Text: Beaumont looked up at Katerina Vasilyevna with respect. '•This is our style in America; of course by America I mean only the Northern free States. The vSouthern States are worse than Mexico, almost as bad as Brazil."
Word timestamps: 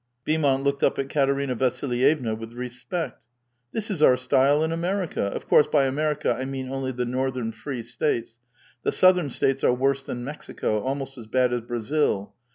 Beaumont 0.25 0.63
looked 0.63 0.81
up 0.81 0.97
at 0.97 1.09
Katerina 1.11 1.53
Vasilyevna 1.53 2.33
with 2.33 2.53
respect. 2.53 3.21
'•This 3.71 3.91
is 3.91 4.01
our 4.01 4.17
style 4.17 4.63
in 4.63 4.71
America; 4.71 5.25
of 5.25 5.47
course 5.47 5.67
by 5.67 5.85
America 5.85 6.33
I 6.35 6.43
mean 6.43 6.69
only 6.71 6.91
the 6.91 7.05
Northern 7.05 7.51
free 7.51 7.83
States. 7.83 8.39
The 8.81 8.89
vSouthern 8.89 9.29
States 9.29 9.63
are 9.63 9.73
worse 9.75 10.01
than 10.01 10.23
Mexico, 10.23 10.81
almost 10.81 11.19
as 11.19 11.27
bad 11.27 11.53
as 11.53 11.61
Brazil." 11.61 12.33